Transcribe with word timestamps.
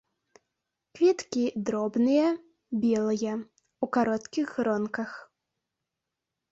Кветкі 0.99 1.43
дробныя, 1.67 2.27
белыя, 2.87 3.33
у 3.87 3.93
кароткіх 3.99 4.47
гронках. 4.59 5.11